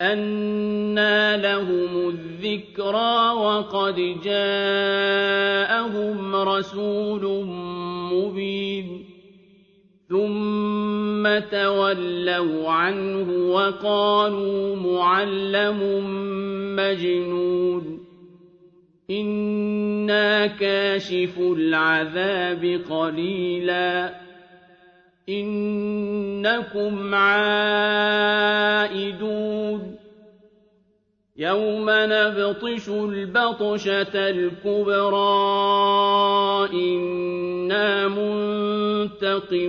[0.00, 3.94] أَنَّىٰ لَهُمُ الذِّكْرَىٰ وَقَدْ
[4.24, 5.56] جَاءَهُمْ
[6.36, 7.44] رَسُولٌ
[8.12, 9.04] مُّبِينٌ
[10.08, 15.80] ثُمَّ تَوَلَّوْا عَنْهُ وَقَالُوا مُعَلَّمٌ
[16.76, 18.00] مَّجْنُونٌ
[19.10, 24.14] إِنَّا كَاشِفُو الْعَذَابِ قَلِيلًا
[26.46, 28.36] إِنَّكُمْ عَائِدُونَ
[31.36, 35.18] يَوْمَ نَبْطِشُ الْبَطْشَةَ الْكُبْرَىٰ
[36.72, 38.08] إِنَّا
[38.88, 39.66] مُنتَقِمُونَ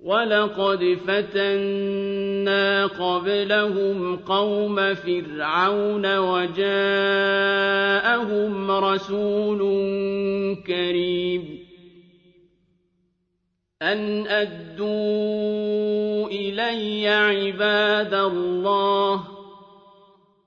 [0.00, 6.70] وَلَقَدْ فَتَنَّا قَبْلَهُمْ قَوْمَ فِرْعَوْنَ وَجَاءَهُمْ
[8.70, 9.58] رَسُولٌ
[10.66, 11.63] كَرِيمٌ
[13.82, 19.24] أَنْ أَدُّوا إِلَيَّ عِبَادَ اللَّهِ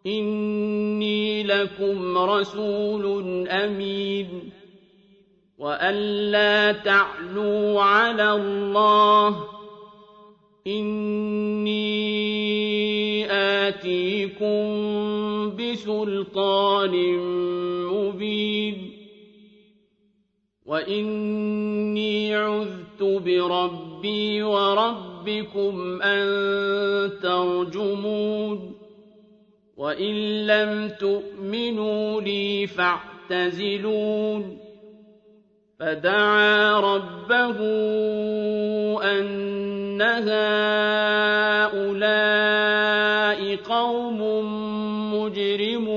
[0.06, 4.50] إِنِّي لَكُمْ رَسُولٌ أَمِينٌ
[5.58, 5.96] وَأَن
[6.32, 9.44] لَّا تَعْلُوا عَلَى اللَّهِ
[10.68, 11.78] إِنِّي
[13.32, 14.60] آتِيكُم
[15.56, 16.94] بِسُلْطَانٍ
[17.92, 18.92] مُّبِينٍ
[20.66, 26.22] وَإِنِّي عُذْتُ بِرَبِّي وَرَبِّكُمْ أَن
[27.24, 28.76] تَرْجُمُونِ
[29.78, 34.58] وَإِن لَّمْ تُؤْمِنُوا لِي فَاعْتَزِلُونِ
[35.80, 37.58] فَدَعَا رَبَّهُ
[39.04, 40.48] أَنَّ هَٰؤُلَاءِ
[43.56, 44.20] قَوْمٌ
[45.14, 45.97] مُّجْرِمُونَ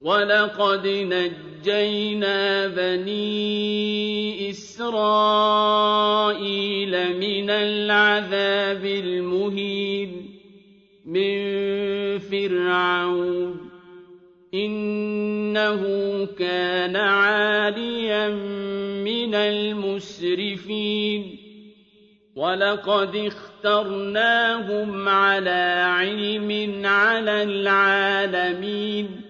[0.00, 5.20] وَلَقَدْ نَجَّيْنَا بَنِي إِسْرَائِيلَ
[7.20, 10.10] مِنَ الْعَذَابِ الْمُهِينِ
[11.04, 11.38] مِن
[12.18, 13.56] فِرْعَوْنَ
[14.54, 15.82] إِنَّهُ
[16.38, 18.28] كَانَ عَالِيًا
[19.04, 21.36] مِّنَ المسرفين
[22.36, 29.29] ولقد اخترناهم على علم على العالمين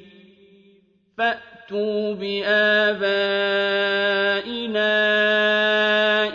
[1.71, 3.31] فأتوا بآبائنا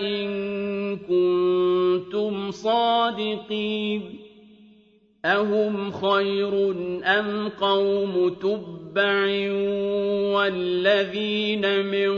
[0.01, 4.03] إن كنتم صادقين
[5.25, 6.71] أهم خير
[7.05, 9.53] أم قوم تبع
[10.35, 12.13] والذين من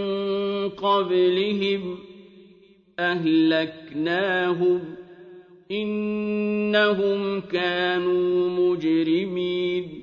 [0.68, 1.98] قبلهم
[2.98, 4.80] أهلكناهم
[5.70, 9.97] إنهم كانوا مجرمين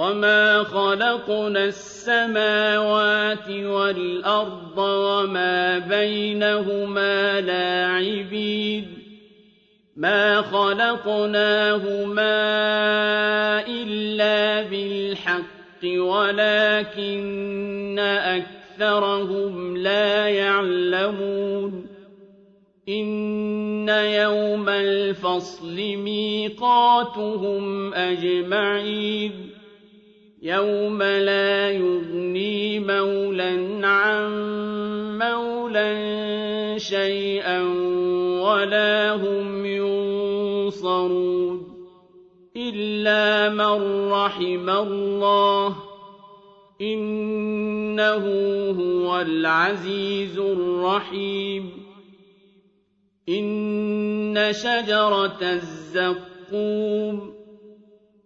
[0.00, 8.98] وما خلقنا السماوات والأرض وما بينهما لاعبين
[9.96, 12.20] ما خلقناهما
[13.68, 17.18] إلا بالحق ولكن
[17.98, 21.86] أكثرهم لا يعلمون
[22.88, 27.54] إن يوم الفصل ميقاتهم
[27.94, 29.59] أجمعين
[30.42, 34.30] يوم لا يغني مولا عن
[35.18, 37.62] مولا شيئا
[38.42, 41.20] ولا هم ينصرون
[42.56, 45.76] إلا من رحم الله
[46.80, 48.24] إنه
[48.70, 51.70] هو العزيز الرحيم
[53.28, 57.39] إن شجرة الزقوم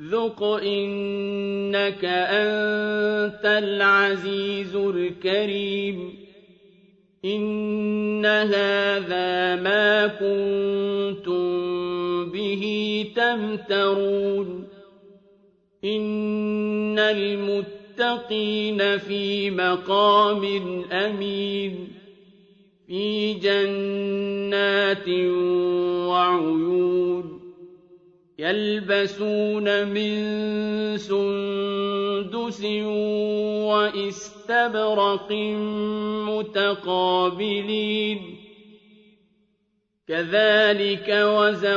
[0.00, 6.14] ذق إنك أنت العزيز الكريم
[7.24, 11.46] إن هذا ما كنتم
[12.30, 14.68] به تمترون
[15.84, 20.44] إن المتقين في مقام
[20.92, 21.88] أمين
[22.86, 25.08] في جنات
[26.08, 27.15] وعيون
[28.38, 30.16] يلبسون من
[30.96, 32.64] سندس
[33.64, 35.32] واستبرق
[36.28, 38.20] متقابلين.
[40.08, 41.76] كذلك وزوجناهم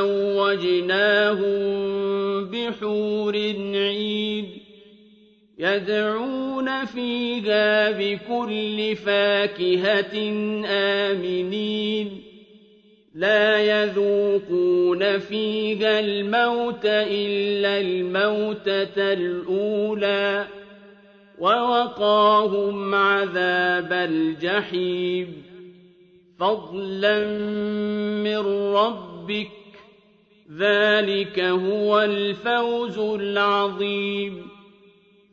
[2.44, 3.36] بحور
[3.74, 4.58] عين
[5.58, 10.32] يدعون فيها بكل فاكهة
[10.66, 12.29] آمنين.
[13.20, 20.46] لا يذوقون فيها الموت إلا الموتة الأولى
[21.38, 25.42] ووقاهم عذاب الجحيم.
[26.38, 27.26] فضلا
[28.24, 29.50] من ربك
[30.58, 34.49] ذلك هو الفوز العظيم.